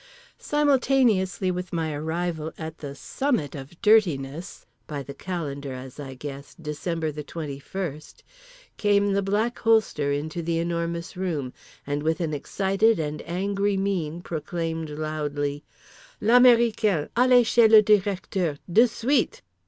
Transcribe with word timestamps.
Simultaneously 0.39 1.51
with 1.51 1.71
my 1.71 1.93
arrival 1.93 2.51
at 2.57 2.79
the 2.79 2.95
summit 2.95 3.53
of 3.53 3.79
dirtiness—by 3.83 5.03
the 5.03 5.13
calendar, 5.13 5.73
as 5.73 5.99
I 5.99 6.15
guess, 6.15 6.55
December 6.55 7.11
the 7.11 7.21
twenty 7.23 7.59
first—came 7.59 9.13
the 9.13 9.21
Black 9.21 9.59
Holster 9.59 10.11
into 10.11 10.41
The 10.41 10.57
Enormous 10.57 11.15
Room 11.15 11.53
and 11.85 12.01
with 12.01 12.19
an 12.19 12.33
excited 12.33 12.99
and 12.99 13.21
angry 13.29 13.77
mien 13.77 14.21
proclaimed 14.23 14.89
loudly: 14.89 15.63
"_L'américain! 16.19 17.09
Allez 17.15 17.45
chez 17.45 17.67
le 17.67 17.83
Directeur. 17.83 18.57
De 18.67 18.87
suite. 18.87 19.43